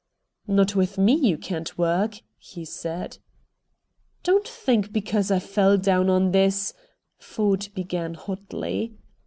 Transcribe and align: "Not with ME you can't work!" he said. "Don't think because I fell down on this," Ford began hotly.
"Not 0.47 0.75
with 0.75 0.97
ME 0.97 1.13
you 1.13 1.37
can't 1.37 1.77
work!" 1.77 2.21
he 2.39 2.65
said. 2.65 3.19
"Don't 4.23 4.47
think 4.47 4.91
because 4.91 5.29
I 5.29 5.37
fell 5.37 5.77
down 5.77 6.09
on 6.09 6.31
this," 6.31 6.73
Ford 7.19 7.67
began 7.75 8.15
hotly. 8.15 8.97